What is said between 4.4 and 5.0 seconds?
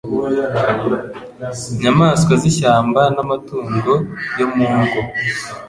mu ngo